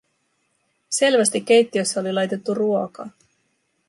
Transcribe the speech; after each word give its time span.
Selvästi 0.89 1.41
keittiössä 1.41 1.99
oli 1.99 2.13
laitettu 2.13 2.53
ruokaa. 2.53 3.09